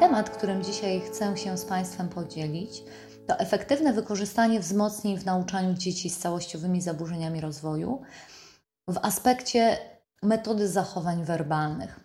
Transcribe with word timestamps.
Temat, 0.00 0.30
którym 0.30 0.64
dzisiaj 0.64 1.00
chcę 1.00 1.36
się 1.36 1.58
z 1.58 1.64
Państwem 1.64 2.08
podzielić, 2.08 2.82
to 3.26 3.38
efektywne 3.38 3.92
wykorzystanie 3.92 4.60
wzmocnień 4.60 5.18
w 5.18 5.24
nauczaniu 5.24 5.74
dzieci 5.74 6.10
z 6.10 6.18
całościowymi 6.18 6.80
zaburzeniami 6.80 7.40
rozwoju 7.40 8.02
w 8.88 8.98
aspekcie 9.02 9.78
metody 10.22 10.68
zachowań 10.68 11.24
werbalnych. 11.24 12.00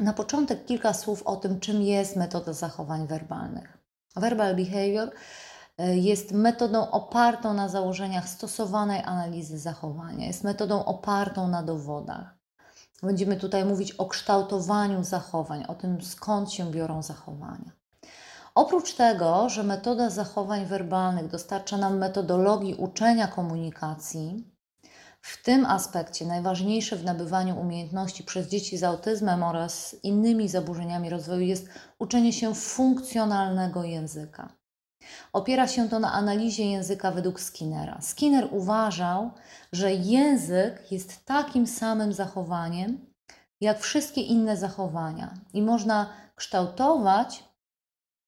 Na 0.00 0.12
początek 0.12 0.64
kilka 0.64 0.92
słów 0.92 1.22
o 1.22 1.36
tym, 1.36 1.60
czym 1.60 1.82
jest 1.82 2.16
metoda 2.16 2.52
zachowań 2.52 3.06
werbalnych. 3.06 3.78
Verbal 4.16 4.56
behavior 4.56 5.10
e, 5.78 5.96
jest 5.96 6.32
metodą 6.32 6.90
opartą 6.90 7.54
na 7.54 7.68
założeniach 7.68 8.28
stosowanej 8.28 9.02
analizy 9.04 9.58
zachowania, 9.58 10.26
jest 10.26 10.44
metodą 10.44 10.84
opartą 10.84 11.48
na 11.48 11.62
dowodach. 11.62 12.43
Będziemy 13.04 13.36
tutaj 13.36 13.64
mówić 13.64 13.92
o 13.92 14.06
kształtowaniu 14.06 15.04
zachowań, 15.04 15.64
o 15.68 15.74
tym 15.74 16.02
skąd 16.02 16.52
się 16.52 16.70
biorą 16.70 17.02
zachowania. 17.02 17.72
Oprócz 18.54 18.94
tego, 18.94 19.48
że 19.48 19.62
metoda 19.62 20.10
zachowań 20.10 20.66
werbalnych 20.66 21.28
dostarcza 21.28 21.76
nam 21.76 21.98
metodologii 21.98 22.74
uczenia 22.74 23.26
komunikacji, 23.26 24.54
w 25.20 25.42
tym 25.42 25.66
aspekcie 25.66 26.26
najważniejsze 26.26 26.96
w 26.96 27.04
nabywaniu 27.04 27.60
umiejętności 27.60 28.24
przez 28.24 28.48
dzieci 28.48 28.78
z 28.78 28.84
autyzmem 28.84 29.42
oraz 29.42 29.96
innymi 30.02 30.48
zaburzeniami 30.48 31.10
rozwoju 31.10 31.40
jest 31.40 31.68
uczenie 31.98 32.32
się 32.32 32.54
funkcjonalnego 32.54 33.84
języka. 33.84 34.63
Opiera 35.32 35.68
się 35.68 35.88
to 35.88 35.98
na 35.98 36.12
analizie 36.12 36.70
języka 36.70 37.10
według 37.10 37.40
Skinnera. 37.40 38.00
Skinner 38.00 38.48
uważał, 38.50 39.30
że 39.72 39.92
język 39.92 40.92
jest 40.92 41.24
takim 41.24 41.66
samym 41.66 42.12
zachowaniem 42.12 43.06
jak 43.60 43.80
wszystkie 43.80 44.20
inne 44.20 44.56
zachowania 44.56 45.34
i 45.52 45.62
można 45.62 46.06
kształtować 46.36 47.44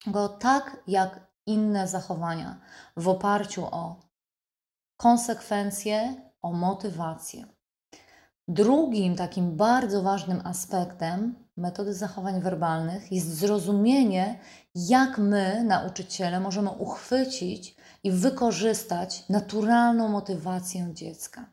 go 0.07 0.29
tak 0.29 0.77
jak 0.87 1.27
inne 1.47 1.89
zachowania 1.89 2.61
w 2.97 3.09
oparciu 3.09 3.65
o 3.65 4.01
konsekwencje, 4.97 6.15
o 6.43 6.53
motywację. 6.53 7.56
Drugim 8.49 9.17
takim 9.17 9.57
bardzo 9.57 10.03
ważnym 10.03 10.41
aspektem 10.45 11.35
metody 11.57 11.95
zachowań 11.95 12.41
werbalnych 12.41 13.13
jest 13.13 13.35
zrozumienie, 13.35 14.39
jak 14.75 15.19
my, 15.19 15.65
nauczyciele, 15.65 16.41
możemy 16.41 16.71
uchwycić 16.71 17.77
i 18.05 18.11
wykorzystać 18.11 19.29
naturalną 19.29 20.09
motywację 20.09 20.91
dziecka. 20.93 21.51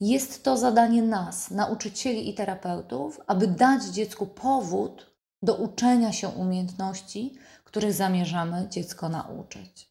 Jest 0.00 0.44
to 0.44 0.56
zadanie 0.56 1.02
nas, 1.02 1.50
nauczycieli 1.50 2.30
i 2.30 2.34
terapeutów, 2.34 3.20
aby 3.26 3.46
dać 3.46 3.84
dziecku 3.84 4.26
powód 4.26 5.16
do 5.42 5.54
uczenia 5.56 6.12
się 6.12 6.28
umiejętności, 6.28 7.38
których 7.64 7.92
zamierzamy 7.92 8.68
dziecko 8.68 9.08
nauczyć. 9.08 9.89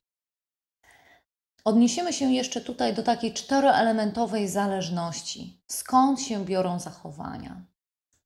Odniesiemy 1.70 2.14
się 2.14 2.32
jeszcze 2.32 2.62
tutaj 2.62 2.94
do 2.94 3.04
takiej 3.04 3.34
czteroelementowej 3.34 4.48
zależności. 4.48 5.64
Skąd 5.68 6.22
się 6.22 6.46
biorą 6.46 6.80
zachowania? 6.80 7.62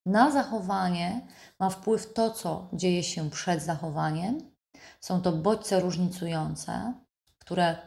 Na 0.05 0.31
zachowanie 0.31 1.21
ma 1.59 1.69
wpływ 1.69 2.13
to, 2.13 2.31
co 2.31 2.69
dzieje 2.73 3.03
się 3.03 3.29
przed 3.29 3.63
zachowaniem. 3.63 4.51
Są 5.01 5.21
to 5.21 5.31
bodźce 5.31 5.79
różnicujące, 5.79 6.93
które 7.39 7.77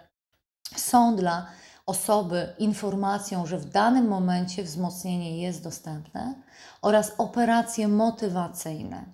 są 0.76 1.16
dla 1.16 1.46
osoby 1.86 2.54
informacją, 2.58 3.46
że 3.46 3.58
w 3.58 3.70
danym 3.70 4.08
momencie 4.08 4.62
wzmocnienie 4.62 5.42
jest 5.42 5.62
dostępne, 5.62 6.34
oraz 6.82 7.12
operacje 7.18 7.88
motywacyjne. 7.88 9.04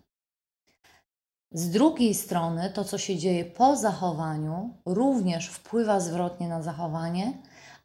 Z 1.55 1.71
drugiej 1.71 2.15
strony, 2.15 2.71
to 2.71 2.85
co 2.85 2.99
się 2.99 3.19
dzieje 3.19 3.45
po 3.45 3.77
zachowaniu, 3.77 4.75
również 4.87 5.49
wpływa 5.49 6.01
zwrotnie 6.01 6.49
na 6.49 6.63
zachowanie, 6.63 7.33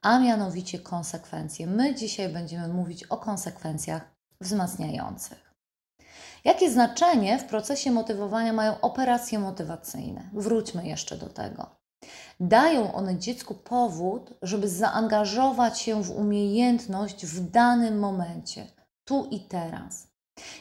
a 0.01 0.19
mianowicie 0.19 0.79
konsekwencje. 0.79 1.67
My 1.67 1.95
dzisiaj 1.95 2.29
będziemy 2.29 2.67
mówić 2.67 3.03
o 3.03 3.17
konsekwencjach 3.17 4.11
wzmacniających. 4.41 5.53
Jakie 6.43 6.71
znaczenie 6.71 7.39
w 7.39 7.45
procesie 7.45 7.91
motywowania 7.91 8.53
mają 8.53 8.81
operacje 8.81 9.39
motywacyjne? 9.39 10.29
Wróćmy 10.33 10.87
jeszcze 10.87 11.17
do 11.17 11.29
tego. 11.29 11.69
Dają 12.39 12.93
one 12.93 13.19
dziecku 13.19 13.53
powód, 13.53 14.33
żeby 14.41 14.69
zaangażować 14.69 15.79
się 15.79 16.03
w 16.03 16.11
umiejętność 16.11 17.25
w 17.25 17.51
danym 17.51 17.99
momencie, 17.99 18.67
tu 19.05 19.27
i 19.31 19.39
teraz. 19.39 20.07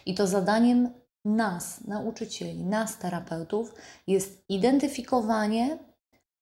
I 0.07 0.15
to 0.15 0.27
zadaniem 0.27 1.06
nas, 1.27 1.81
nauczycieli, 1.85 2.65
nas, 2.65 2.99
terapeutów, 2.99 3.75
jest 4.07 4.45
identyfikowanie 4.49 5.79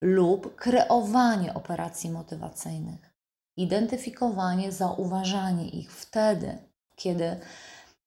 lub 0.03 0.55
kreowanie 0.57 1.55
operacji 1.55 2.11
motywacyjnych. 2.11 3.15
Identyfikowanie, 3.57 4.73
zauważanie 4.73 5.69
ich 5.69 5.93
wtedy, 5.93 6.59
kiedy 6.97 7.41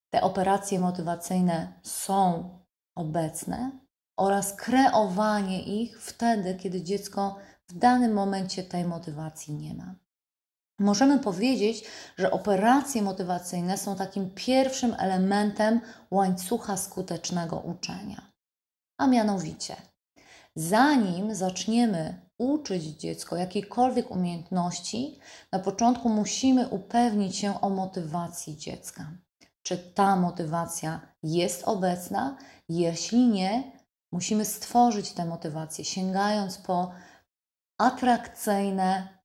te 0.09 0.21
operacje 0.21 0.79
motywacyjne 0.79 1.73
są 1.83 2.49
obecne, 2.95 3.71
oraz 4.17 4.53
kreowanie 4.53 5.63
ich 5.63 6.01
wtedy, 6.01 6.55
kiedy 6.55 6.81
dziecko 6.81 7.35
w 7.67 7.77
danym 7.77 8.13
momencie 8.13 8.63
tej 8.63 8.85
motywacji 8.85 9.53
nie 9.53 9.73
ma. 9.73 9.95
Możemy 10.79 11.19
powiedzieć, 11.19 11.83
że 12.17 12.31
operacje 12.31 13.01
motywacyjne 13.01 13.77
są 13.77 13.95
takim 13.95 14.29
pierwszym 14.29 14.95
elementem 14.99 15.81
łańcucha 16.11 16.77
skutecznego 16.77 17.59
uczenia. 17.59 18.31
A 18.97 19.07
mianowicie, 19.07 19.75
zanim 20.55 21.35
zaczniemy 21.35 22.21
uczyć 22.37 22.83
dziecko 22.83 23.35
jakiejkolwiek 23.35 24.11
umiejętności, 24.11 25.19
na 25.51 25.59
początku 25.59 26.09
musimy 26.09 26.67
upewnić 26.67 27.35
się 27.35 27.61
o 27.61 27.69
motywacji 27.69 28.57
dziecka. 28.57 29.11
Czy 29.63 29.77
ta 29.77 30.15
motywacja 30.15 31.01
jest 31.23 31.63
obecna? 31.63 32.37
Jeśli 32.69 33.27
nie, 33.27 33.71
musimy 34.11 34.45
stworzyć 34.45 35.11
tę 35.11 35.25
motywację, 35.25 35.85
sięgając 35.85 36.57
po 36.57 36.91
atrakcyjne 37.77 39.16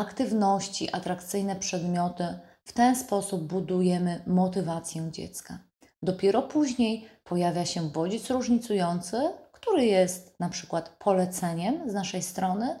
aktywności, 0.00 0.94
atrakcyjne 0.94 1.56
przedmioty. 1.56 2.38
W 2.64 2.72
ten 2.72 2.96
sposób 2.96 3.42
budujemy 3.42 4.22
motywację 4.26 5.08
dziecka. 5.10 5.58
Dopiero 6.02 6.42
później 6.42 7.08
pojawia 7.24 7.64
się 7.66 7.90
bodziec 7.90 8.30
różnicujący, 8.30 9.16
który 9.52 9.84
jest 9.84 10.40
na 10.40 10.48
przykład 10.48 10.96
poleceniem 10.98 11.90
z 11.90 11.94
naszej 11.94 12.22
strony. 12.22 12.78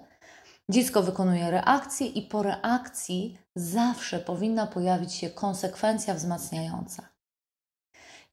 Dziecko 0.68 1.02
wykonuje 1.02 1.50
reakcję 1.50 2.06
i 2.06 2.22
po 2.22 2.42
reakcji 2.42 3.38
zawsze 3.56 4.18
powinna 4.18 4.66
pojawić 4.66 5.12
się 5.12 5.30
konsekwencja 5.30 6.14
wzmacniająca. 6.14 7.08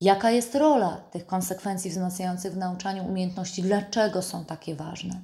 Jaka 0.02 0.32
jest 0.32 0.56
rola 0.56 0.98
tych 1.12 1.26
konsekwencji 1.26 1.92
wzmacniających 1.92 2.54
w 2.54 2.58
nauczaniu 2.58 3.06
umiejętności? 3.06 3.62
Dlaczego 3.62 4.22
są 4.22 4.46
takie 4.46 4.76
ważne? 4.76 5.22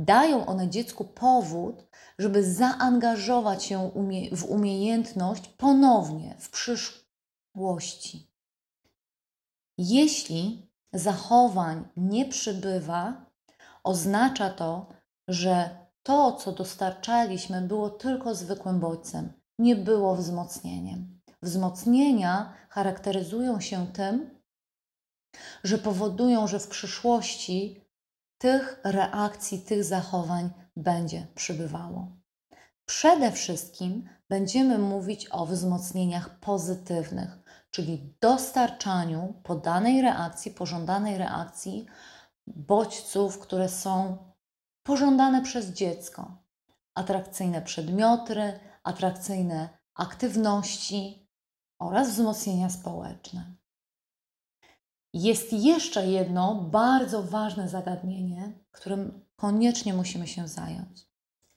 Dają 0.00 0.46
one 0.46 0.68
dziecku 0.68 1.04
powód, 1.04 1.86
żeby 2.18 2.52
zaangażować 2.54 3.64
się 3.64 3.90
w 4.32 4.44
umiejętność 4.44 5.48
ponownie 5.48 6.36
w 6.38 6.50
przyszłości. 6.50 8.30
Jeśli 9.78 10.70
zachowań 10.92 11.88
nie 11.96 12.26
przybywa, 12.26 13.26
oznacza 13.84 14.50
to, 14.50 14.86
że 15.28 15.78
to, 16.02 16.32
co 16.32 16.52
dostarczaliśmy, 16.52 17.62
było 17.62 17.90
tylko 17.90 18.34
zwykłym 18.34 18.80
bodźcem, 18.80 19.32
nie 19.58 19.76
było 19.76 20.16
wzmocnieniem. 20.16 21.20
Wzmocnienia 21.42 22.52
charakteryzują 22.68 23.60
się 23.60 23.86
tym, 23.86 24.40
że 25.64 25.78
powodują, 25.78 26.46
że 26.46 26.58
w 26.58 26.68
przyszłości 26.68 27.89
tych 28.40 28.80
reakcji, 28.84 29.60
tych 29.60 29.84
zachowań 29.84 30.50
będzie 30.76 31.26
przybywało. 31.34 32.16
Przede 32.86 33.32
wszystkim 33.32 34.08
będziemy 34.28 34.78
mówić 34.78 35.28
o 35.30 35.46
wzmocnieniach 35.46 36.40
pozytywnych, 36.40 37.38
czyli 37.70 38.14
dostarczaniu 38.20 39.40
po 39.42 39.54
danej 39.54 40.02
reakcji, 40.02 40.50
pożądanej 40.50 41.18
reakcji 41.18 41.86
bodźców, 42.46 43.38
które 43.38 43.68
są 43.68 44.18
pożądane 44.82 45.42
przez 45.42 45.66
dziecko. 45.66 46.42
Atrakcyjne 46.94 47.62
przedmioty, 47.62 48.60
atrakcyjne 48.84 49.68
aktywności 49.94 51.28
oraz 51.78 52.10
wzmocnienia 52.10 52.70
społeczne. 52.70 53.59
Jest 55.12 55.52
jeszcze 55.52 56.06
jedno 56.06 56.54
bardzo 56.54 57.22
ważne 57.22 57.68
zagadnienie, 57.68 58.52
którym 58.70 59.26
koniecznie 59.36 59.94
musimy 59.94 60.26
się 60.26 60.48
zająć. 60.48 61.10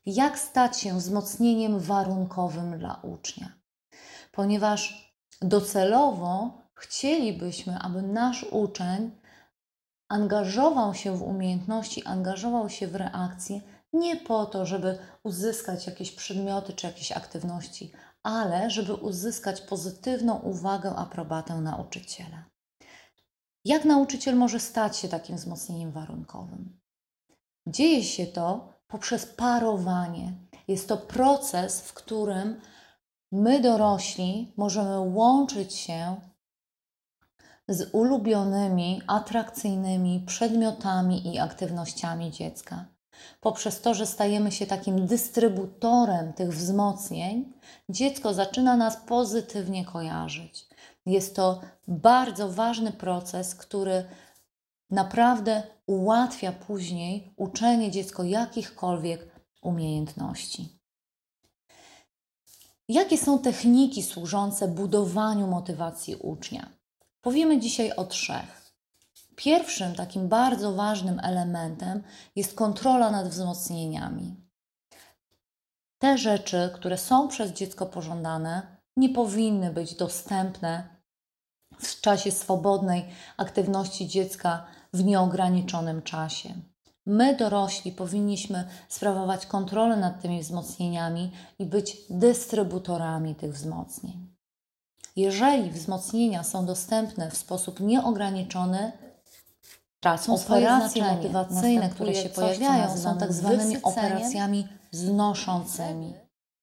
Jak 0.05 0.39
stać 0.39 0.79
się 0.79 0.97
wzmocnieniem 0.97 1.79
warunkowym 1.79 2.79
dla 2.79 2.95
ucznia? 2.95 3.51
Ponieważ 4.31 5.13
docelowo 5.41 6.61
chcielibyśmy, 6.73 7.79
aby 7.79 8.01
nasz 8.01 8.43
uczeń 8.43 9.11
angażował 10.09 10.93
się 10.93 11.17
w 11.17 11.23
umiejętności, 11.23 12.03
angażował 12.05 12.69
się 12.69 12.87
w 12.87 12.95
reakcje 12.95 13.61
nie 13.93 14.15
po 14.15 14.45
to, 14.45 14.65
żeby 14.65 14.97
uzyskać 15.23 15.87
jakieś 15.87 16.11
przedmioty 16.11 16.73
czy 16.73 16.87
jakieś 16.87 17.11
aktywności, 17.11 17.91
ale 18.23 18.69
żeby 18.69 18.93
uzyskać 18.93 19.61
pozytywną 19.61 20.39
uwagę, 20.39 20.95
aprobatę 20.95 21.55
nauczyciela. 21.55 22.52
Jak 23.65 23.85
nauczyciel 23.85 24.35
może 24.35 24.59
stać 24.59 24.97
się 24.97 25.07
takim 25.07 25.35
wzmocnieniem 25.35 25.91
warunkowym? 25.91 26.79
Dzieje 27.67 28.03
się 28.03 28.25
to 28.25 28.73
poprzez 28.87 29.25
parowanie. 29.25 30.33
Jest 30.67 30.87
to 30.87 30.97
proces, 30.97 31.81
w 31.81 31.93
którym 31.93 32.61
my 33.31 33.61
dorośli 33.61 34.53
możemy 34.57 34.99
łączyć 34.99 35.73
się 35.73 36.15
z 37.67 37.89
ulubionymi, 37.93 39.01
atrakcyjnymi 39.07 40.23
przedmiotami 40.27 41.33
i 41.33 41.39
aktywnościami 41.39 42.31
dziecka. 42.31 42.85
Poprzez 43.41 43.81
to, 43.81 43.93
że 43.93 44.05
stajemy 44.05 44.51
się 44.51 44.65
takim 44.65 45.07
dystrybutorem 45.07 46.33
tych 46.33 46.53
wzmocnień, 46.53 47.53
dziecko 47.89 48.33
zaczyna 48.33 48.77
nas 48.77 48.97
pozytywnie 48.97 49.85
kojarzyć. 49.85 50.72
Jest 51.05 51.35
to 51.35 51.61
bardzo 51.87 52.51
ważny 52.51 52.91
proces, 52.91 53.55
który 53.55 54.05
naprawdę 54.89 55.63
ułatwia 55.85 56.51
później 56.51 57.33
uczenie 57.37 57.91
dziecko 57.91 58.23
jakichkolwiek 58.23 59.27
umiejętności. 59.61 60.79
Jakie 62.87 63.17
są 63.17 63.39
techniki 63.39 64.03
służące 64.03 64.67
budowaniu 64.67 65.47
motywacji 65.47 66.15
ucznia? 66.15 66.69
Powiemy 67.21 67.59
dzisiaj 67.59 67.91
o 67.91 68.05
trzech. 68.05 68.73
Pierwszym 69.35 69.95
takim 69.95 70.27
bardzo 70.27 70.73
ważnym 70.73 71.19
elementem 71.23 72.03
jest 72.35 72.53
kontrola 72.55 73.11
nad 73.11 73.27
wzmocnieniami. 73.27 74.35
Te 75.99 76.17
rzeczy, 76.17 76.71
które 76.75 76.97
są 76.97 77.27
przez 77.27 77.51
dziecko 77.51 77.85
pożądane, 77.85 78.77
nie 78.97 79.09
powinny 79.09 79.73
być 79.73 79.95
dostępne 79.95 80.92
w 81.79 82.01
czasie 82.01 82.31
swobodnej 82.31 83.05
aktywności 83.37 84.07
dziecka 84.07 84.65
w 84.93 85.03
nieograniczonym 85.03 86.01
czasie. 86.01 86.53
My, 87.05 87.35
dorośli, 87.35 87.91
powinniśmy 87.91 88.67
sprawować 88.89 89.45
kontrolę 89.45 89.97
nad 89.97 90.21
tymi 90.21 90.41
wzmocnieniami 90.41 91.31
i 91.59 91.65
być 91.65 91.97
dystrybutorami 92.09 93.35
tych 93.35 93.53
wzmocnień. 93.53 94.33
Jeżeli 95.15 95.71
wzmocnienia 95.71 96.43
są 96.43 96.65
dostępne 96.65 97.31
w 97.31 97.37
sposób 97.37 97.79
nieograniczony, 97.79 98.91
tracą 99.99 100.35
operacje 100.35 101.03
motywacyjne, 101.03 101.89
które 101.89 102.15
się 102.15 102.29
pojawiają, 102.29 102.97
są 102.97 103.17
tak 103.17 103.33
zwanymi 103.33 103.81
operacjami 103.83 104.67
znoszącymi. 104.91 106.13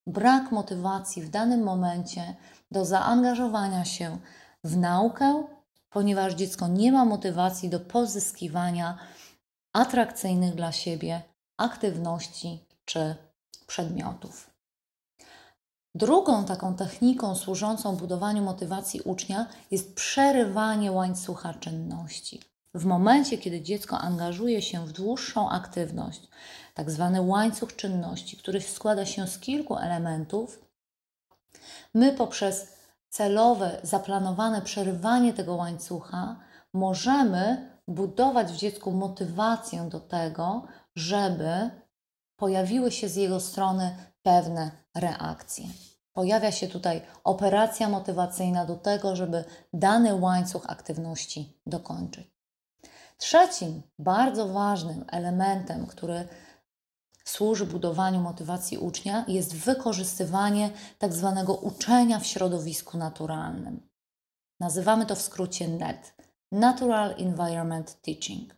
Brak 0.06 0.52
motywacji 0.52 1.22
w 1.22 1.30
danym 1.30 1.62
momencie 1.62 2.36
do 2.70 2.84
zaangażowania 2.84 3.84
się 3.84 4.18
w 4.64 4.76
naukę, 4.76 5.44
ponieważ 5.90 6.34
dziecko 6.34 6.68
nie 6.68 6.92
ma 6.92 7.04
motywacji 7.04 7.68
do 7.68 7.80
pozyskiwania 7.80 8.98
atrakcyjnych 9.72 10.54
dla 10.54 10.72
siebie 10.72 11.22
aktywności 11.56 12.64
czy 12.84 13.14
przedmiotów. 13.66 14.50
Drugą 15.94 16.44
taką 16.44 16.74
techniką 16.74 17.34
służącą 17.36 17.96
budowaniu 17.96 18.42
motywacji 18.42 19.00
ucznia 19.00 19.46
jest 19.70 19.94
przerywanie 19.94 20.92
łańcucha 20.92 21.54
czynności. 21.54 22.40
W 22.74 22.84
momencie, 22.84 23.38
kiedy 23.38 23.60
dziecko 23.60 23.98
angażuje 23.98 24.62
się 24.62 24.86
w 24.86 24.92
dłuższą 24.92 25.50
aktywność, 25.50 26.28
tak 26.74 26.90
zwany 26.90 27.22
łańcuch 27.22 27.76
czynności, 27.76 28.36
który 28.36 28.60
składa 28.60 29.06
się 29.06 29.26
z 29.26 29.38
kilku 29.38 29.76
elementów, 29.76 30.60
my 31.94 32.12
poprzez 32.12 32.79
celowe, 33.10 33.80
zaplanowane 33.82 34.62
przerywanie 34.62 35.32
tego 35.32 35.54
łańcucha 35.54 36.36
możemy 36.72 37.70
budować 37.88 38.52
w 38.52 38.56
dziecku 38.56 38.92
motywację 38.92 39.88
do 39.88 40.00
tego, 40.00 40.66
żeby 40.96 41.70
pojawiły 42.36 42.92
się 42.92 43.08
z 43.08 43.16
jego 43.16 43.40
strony 43.40 43.96
pewne 44.22 44.70
reakcje. 44.94 45.64
Pojawia 46.12 46.52
się 46.52 46.68
tutaj 46.68 47.02
operacja 47.24 47.88
motywacyjna 47.88 48.64
do 48.66 48.76
tego, 48.76 49.16
żeby 49.16 49.44
dany 49.72 50.14
łańcuch 50.14 50.64
aktywności 50.66 51.60
dokończyć. 51.66 52.30
Trzecim 53.16 53.82
bardzo 53.98 54.48
ważnym 54.48 55.04
elementem, 55.12 55.86
który 55.86 56.28
służy 57.30 57.66
budowaniu 57.66 58.20
motywacji 58.20 58.78
ucznia, 58.78 59.24
jest 59.28 59.56
wykorzystywanie 59.56 60.70
tak 60.98 61.12
zwanego 61.12 61.54
uczenia 61.54 62.18
w 62.18 62.26
środowisku 62.26 62.98
naturalnym. 62.98 63.88
Nazywamy 64.60 65.06
to 65.06 65.16
w 65.16 65.22
skrócie 65.22 65.68
NET 65.68 66.14
Natural 66.52 67.14
Environment 67.18 68.00
Teaching. 68.02 68.56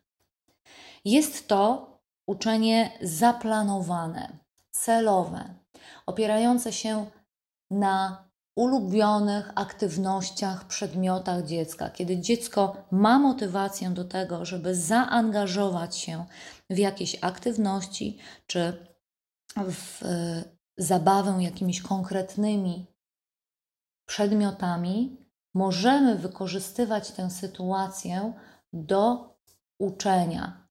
Jest 1.04 1.48
to 1.48 1.90
uczenie 2.26 2.98
zaplanowane, 3.02 4.38
celowe, 4.70 5.54
opierające 6.06 6.72
się 6.72 7.06
na 7.70 8.24
ulubionych 8.56 9.52
aktywnościach, 9.54 10.66
przedmiotach 10.66 11.44
dziecka. 11.44 11.90
Kiedy 11.90 12.18
dziecko 12.18 12.76
ma 12.90 13.18
motywację 13.18 13.90
do 13.90 14.04
tego, 14.04 14.44
żeby 14.44 14.74
zaangażować 14.74 15.96
się 15.96 16.24
w 16.70 16.78
jakieś 16.78 17.18
aktywności 17.20 18.18
czy 18.46 18.86
w 19.56 20.02
e, 20.02 20.44
zabawę 20.78 21.36
jakimiś 21.40 21.82
konkretnymi 21.82 22.86
przedmiotami, 24.06 25.16
możemy 25.54 26.18
wykorzystywać 26.18 27.10
tę 27.10 27.30
sytuację 27.30 28.32
do 28.72 29.34
uczenia, 29.78 30.68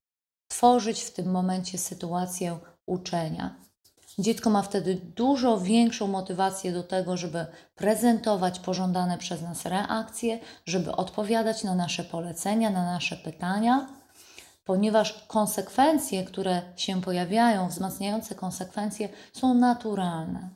tworzyć 0.48 1.02
w 1.02 1.14
tym 1.14 1.32
momencie 1.32 1.78
sytuację 1.78 2.60
uczenia. 2.86 3.71
Dziecko 4.20 4.50
ma 4.50 4.62
wtedy 4.62 4.96
dużo 4.96 5.60
większą 5.60 6.08
motywację 6.08 6.72
do 6.72 6.84
tego, 6.84 7.18
żeby 7.18 7.46
prezentować 7.76 8.60
pożądane 8.60 9.18
przez 9.18 9.42
nas 9.42 9.66
reakcje, 9.66 10.40
żeby 10.66 10.92
odpowiadać 10.96 11.64
na 11.64 11.76
nasze 11.76 12.04
polecenia, 12.04 12.70
na 12.70 12.86
nasze 12.86 13.16
pytania, 13.16 13.90
ponieważ 14.64 15.26
konsekwencje, 15.28 16.24
które 16.24 16.62
się 16.76 17.02
pojawiają, 17.02 17.68
wzmacniające 17.68 18.36
konsekwencje, 18.36 19.10
są 19.34 19.54
naturalne. 19.54 20.50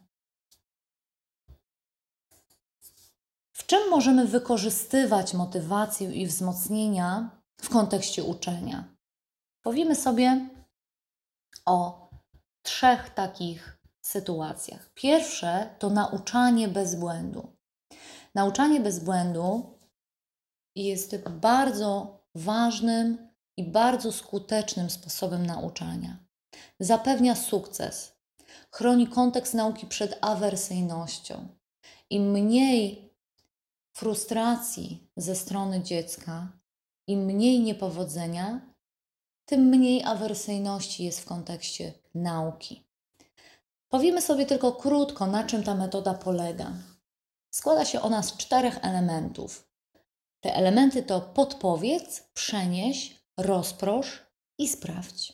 W 3.51 3.65
czym 3.65 3.89
możemy 3.89 4.25
wykorzystywać 4.25 5.33
motywację 5.33 6.11
i 6.11 6.27
wzmocnienia 6.27 7.29
w 7.57 7.69
kontekście 7.69 8.23
uczenia? 8.23 8.83
Powiemy 9.61 9.95
sobie 9.95 10.49
o 11.65 12.04
trzech 12.65 13.09
takich 13.09 13.77
sytuacjach. 14.01 14.89
Pierwsze 14.93 15.75
to 15.79 15.89
nauczanie 15.89 16.67
bez 16.67 16.95
błędu. 16.95 17.55
Nauczanie 18.35 18.79
bez 18.79 18.99
błędu 18.99 19.79
jest 20.75 21.17
bardzo 21.29 22.19
ważnym 22.35 23.29
i 23.57 23.63
bardzo 23.63 24.11
skutecznym 24.11 24.89
sposobem 24.89 25.45
nauczania. 25.45 26.17
Zapewnia 26.79 27.35
sukces, 27.35 28.15
chroni 28.71 29.07
kontekst 29.07 29.53
nauki 29.53 29.87
przed 29.87 30.17
awersyjnością. 30.21 31.47
Im 32.09 32.31
mniej 32.31 33.13
frustracji 33.93 35.11
ze 35.17 35.35
strony 35.35 35.83
dziecka, 35.83 36.47
im 37.07 37.19
mniej 37.25 37.59
niepowodzenia, 37.59 38.74
tym 39.45 39.61
mniej 39.61 40.03
awersyjności 40.03 41.03
jest 41.03 41.19
w 41.19 41.25
kontekście 41.25 41.93
nauki. 42.15 42.85
Powiemy 43.89 44.21
sobie 44.21 44.45
tylko 44.45 44.71
krótko, 44.71 45.27
na 45.27 45.43
czym 45.43 45.63
ta 45.63 45.75
metoda 45.75 46.13
polega. 46.13 46.73
Składa 47.51 47.85
się 47.85 48.01
ona 48.01 48.23
z 48.23 48.37
czterech 48.37 48.79
elementów. 48.81 49.69
Te 50.39 50.55
elementy 50.55 51.03
to 51.03 51.21
podpowiedz, 51.21 52.21
przenieś, 52.33 53.21
rozprosz 53.37 54.21
i 54.57 54.67
sprawdź. 54.67 55.33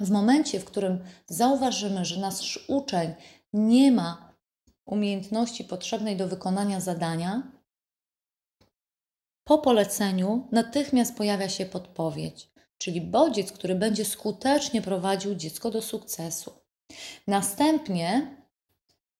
W 0.00 0.10
momencie, 0.10 0.60
w 0.60 0.64
którym 0.64 1.04
zauważymy, 1.26 2.04
że 2.04 2.20
nasz 2.20 2.64
uczeń 2.68 3.14
nie 3.52 3.92
ma 3.92 4.34
umiejętności 4.86 5.64
potrzebnej 5.64 6.16
do 6.16 6.28
wykonania 6.28 6.80
zadania, 6.80 7.52
po 9.44 9.58
poleceniu 9.58 10.48
natychmiast 10.52 11.16
pojawia 11.16 11.48
się 11.48 11.66
podpowiedź 11.66 12.51
czyli 12.82 13.00
bodziec, 13.00 13.52
który 13.52 13.74
będzie 13.74 14.04
skutecznie 14.04 14.82
prowadził 14.82 15.34
dziecko 15.34 15.70
do 15.70 15.82
sukcesu. 15.82 16.52
Następnie 17.26 18.36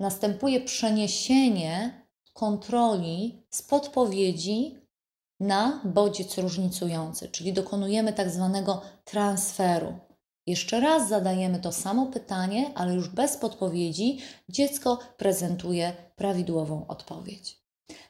następuje 0.00 0.61
przeniesienie 0.61 2.02
kontroli 2.33 3.47
z 3.50 3.62
podpowiedzi 3.62 4.78
na 5.40 5.81
bodziec 5.85 6.38
różnicujący, 6.38 7.28
czyli 7.28 7.52
dokonujemy 7.52 8.12
tak 8.12 8.31
zwanego 8.31 8.83
transferu. 9.04 9.99
Jeszcze 10.47 10.81
raz 10.81 11.09
zadajemy 11.09 11.61
to 11.61 11.73
samo 11.73 12.07
pytanie, 12.07 12.71
ale 12.75 12.95
już 12.95 13.09
bez 13.09 13.37
podpowiedzi, 13.37 14.19
dziecko 14.49 14.99
prezentuje 15.16 15.92
prawidłową 16.16 16.87
odpowiedź. 16.87 17.62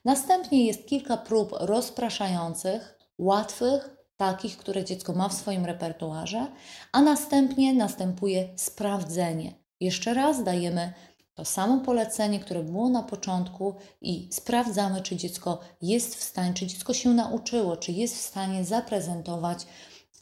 Następnie 0.05 0.67
jest 0.67 0.87
kilka 0.87 1.17
prób 1.17 1.53
rozpraszających, 1.61 2.99
łatwych, 3.19 4.02
takich, 4.23 4.57
które 4.57 4.85
dziecko 4.85 5.13
ma 5.13 5.29
w 5.29 5.33
swoim 5.35 5.65
repertuarze, 5.65 6.47
a 6.93 7.03
następnie 7.03 7.75
następuje 7.75 8.49
sprawdzenie. 8.57 9.55
Jeszcze 9.81 10.15
raz 10.15 10.45
dajemy 10.45 10.93
to 11.35 11.45
samo 11.45 11.81
polecenie, 11.81 12.41
które 12.41 12.63
było 12.63 12.89
na 12.89 13.03
początku 13.03 13.75
i 14.01 14.29
sprawdzamy, 14.33 15.03
czy 15.03 15.17
dziecko 15.17 15.61
jest 15.81 16.15
w 16.15 16.23
stanie, 16.23 16.55
czy 16.55 16.67
dziecko 16.67 16.95
się 16.95 17.11
nauczyło, 17.11 17.77
czy 17.77 17.93
jest 17.93 18.17
w 18.17 18.21
stanie 18.21 18.65
zaprezentować 18.65 19.67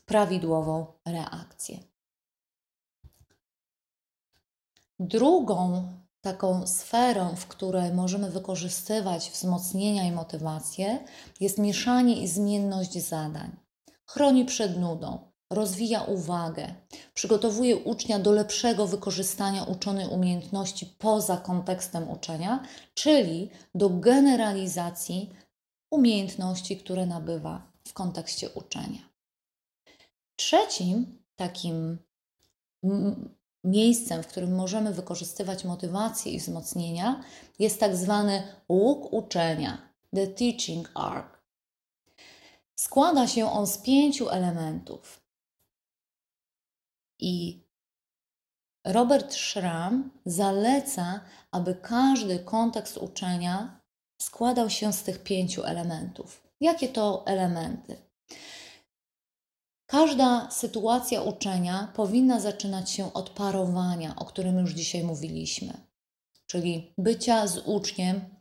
prawidłową 0.07 0.87
reakcję. 1.07 1.79
Drugą 4.99 5.89
taką 6.21 6.67
sferą, 6.67 7.37
w 7.37 7.47
której 7.47 7.93
możemy 7.93 8.31
wykorzystywać 8.31 9.31
wzmocnienia 9.31 10.05
i 10.05 10.13
motywację, 10.13 10.99
jest 11.41 11.59
mieszanie 11.59 12.23
i 12.23 12.29
zmienność 12.29 12.93
zadań. 13.09 13.70
Chroni 14.13 14.45
przed 14.45 14.77
nudą, 14.77 15.19
rozwija 15.51 16.03
uwagę, 16.03 16.75
przygotowuje 17.15 17.77
ucznia 17.77 18.19
do 18.19 18.33
lepszego 18.33 18.87
wykorzystania 18.87 19.65
uczonej 19.65 20.07
umiejętności 20.07 20.87
poza 20.99 21.37
kontekstem 21.37 22.11
uczenia, 22.11 22.63
czyli 22.95 23.51
do 23.75 23.91
generalizacji 23.91 25.31
umiejętności, 25.91 26.77
które 26.77 27.07
nabywa 27.07 27.73
w 27.89 27.93
kontekście 27.93 28.51
uczenia. 28.51 29.09
Trzecim 30.37 31.19
takim 31.37 31.99
miejscem, 33.65 34.23
w 34.23 34.27
którym 34.27 34.55
możemy 34.55 34.95
wykorzystywać 34.95 35.65
motywację 35.65 36.33
i 36.33 36.39
wzmocnienia, 36.39 37.25
jest 37.59 37.81
tak 37.81 37.97
zwany 37.97 38.43
łuk 38.69 39.13
uczenia, 39.13 39.79
the 40.15 40.27
teaching 40.27 40.91
arc. 40.95 41.40
Składa 42.81 43.27
się 43.27 43.53
on 43.53 43.67
z 43.67 43.79
pięciu 43.79 44.29
elementów. 44.29 45.21
I 47.19 47.65
Robert 48.85 49.35
Schramm 49.35 50.11
zaleca, 50.27 51.21
aby 51.51 51.75
każdy 51.75 52.39
kontekst 52.39 52.97
uczenia 52.97 53.81
składał 54.21 54.71
się 54.71 54.93
z 54.93 55.03
tych 55.03 55.23
pięciu 55.23 55.65
elementów. 55.65 56.43
Jakie 56.61 56.89
to 56.89 57.27
elementy? 57.27 57.97
Każda 59.87 60.51
sytuacja 60.51 61.23
uczenia 61.23 61.93
powinna 61.95 62.41
zaczynać 62.41 62.91
się 62.91 63.13
od 63.13 63.31
parowania, 63.31 64.17
o 64.17 64.25
którym 64.25 64.59
już 64.59 64.71
dzisiaj 64.71 65.05
mówiliśmy, 65.05 65.73
czyli 66.47 66.95
bycia 66.99 67.47
z 67.47 67.59
uczniem 67.59 68.41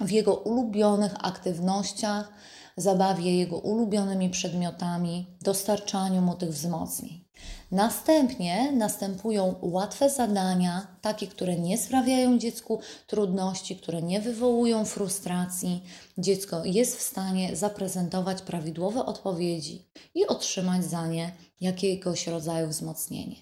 w 0.00 0.10
jego 0.10 0.34
ulubionych 0.34 1.14
aktywnościach, 1.18 2.32
zabawie 2.76 3.38
jego 3.38 3.58
ulubionymi 3.58 4.30
przedmiotami, 4.30 5.26
dostarczaniu 5.42 6.22
mu 6.22 6.34
tych 6.34 6.50
wzmocnień. 6.50 7.26
Następnie 7.70 8.72
następują 8.72 9.54
łatwe 9.62 10.10
zadania, 10.10 10.86
takie, 11.00 11.26
które 11.26 11.56
nie 11.56 11.78
sprawiają 11.78 12.38
dziecku 12.38 12.80
trudności, 13.06 13.76
które 13.76 14.02
nie 14.02 14.20
wywołują 14.20 14.84
frustracji. 14.84 15.82
Dziecko 16.18 16.64
jest 16.64 16.98
w 16.98 17.02
stanie 17.02 17.56
zaprezentować 17.56 18.42
prawidłowe 18.42 19.06
odpowiedzi 19.06 19.88
i 20.14 20.26
otrzymać 20.26 20.84
za 20.84 21.06
nie 21.06 21.32
jakiegoś 21.60 22.26
rodzaju 22.26 22.68
wzmocnienie. 22.68 23.36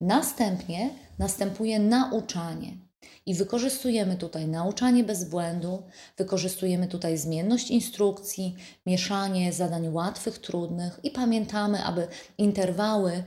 Następnie 0.00 0.90
następuje 1.18 1.78
nauczanie. 1.78 2.76
I 3.26 3.34
wykorzystujemy 3.34 4.16
tutaj 4.16 4.48
nauczanie 4.48 5.04
bez 5.04 5.24
błędu, 5.24 5.82
wykorzystujemy 6.16 6.88
tutaj 6.88 7.18
zmienność 7.18 7.70
instrukcji, 7.70 8.56
mieszanie 8.86 9.52
zadań 9.52 9.88
łatwych, 9.88 10.38
trudnych 10.38 11.00
i 11.02 11.10
pamiętamy, 11.10 11.84
aby 11.84 12.08
interwały 12.38 13.24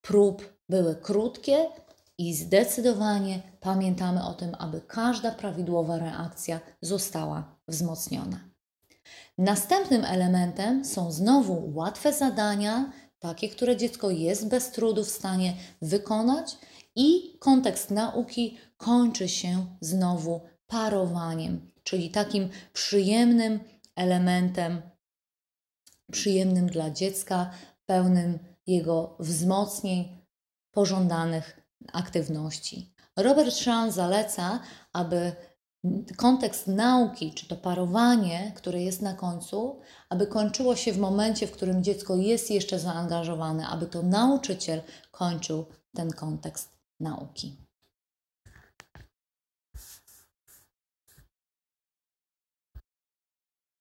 prób 0.00 0.58
były 0.68 0.96
krótkie 0.96 1.66
i 2.18 2.34
zdecydowanie 2.34 3.42
pamiętamy 3.60 4.24
o 4.24 4.34
tym, 4.34 4.54
aby 4.58 4.80
każda 4.80 5.30
prawidłowa 5.30 5.98
reakcja 5.98 6.60
została 6.80 7.56
wzmocniona. 7.68 8.40
Następnym 9.38 10.04
elementem 10.04 10.84
są 10.84 11.12
znowu 11.12 11.72
łatwe 11.74 12.12
zadania, 12.12 12.92
takie, 13.18 13.48
które 13.48 13.76
dziecko 13.76 14.10
jest 14.10 14.48
bez 14.48 14.70
trudu 14.70 15.04
w 15.04 15.10
stanie 15.10 15.54
wykonać 15.82 16.56
i 16.96 17.38
kontekst 17.38 17.90
nauki 17.90 18.58
kończy 18.76 19.28
się 19.28 19.66
znowu 19.80 20.40
parowaniem, 20.66 21.70
czyli 21.82 22.10
takim 22.10 22.48
przyjemnym 22.72 23.60
elementem, 23.96 24.82
przyjemnym 26.12 26.66
dla 26.66 26.90
dziecka, 26.90 27.50
pełnym 27.86 28.38
jego 28.66 29.16
wzmocnień, 29.20 30.18
pożądanych 30.70 31.60
aktywności. 31.92 32.94
Robert 33.16 33.54
Schramm 33.54 33.92
zaleca, 33.92 34.60
aby 34.92 35.32
kontekst 36.16 36.66
nauki, 36.66 37.34
czy 37.34 37.48
to 37.48 37.56
parowanie, 37.56 38.52
które 38.56 38.82
jest 38.82 39.02
na 39.02 39.14
końcu, 39.14 39.80
aby 40.08 40.26
kończyło 40.26 40.76
się 40.76 40.92
w 40.92 40.98
momencie, 40.98 41.46
w 41.46 41.52
którym 41.52 41.84
dziecko 41.84 42.16
jest 42.16 42.50
jeszcze 42.50 42.78
zaangażowane, 42.78 43.66
aby 43.66 43.86
to 43.86 44.02
nauczyciel 44.02 44.82
kończył 45.10 45.66
ten 45.94 46.10
kontekst 46.10 46.81
nauki. 47.02 47.61